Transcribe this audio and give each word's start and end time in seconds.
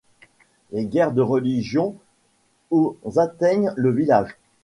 Les 0.71 0.87
guerres 0.87 1.11
de 1.11 1.21
religion 1.21 1.93
au 2.71 2.97
atteignent 3.17 3.71
le 3.77 3.91
village. 3.91 4.35